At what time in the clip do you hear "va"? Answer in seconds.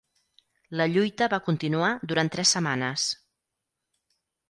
1.35-1.39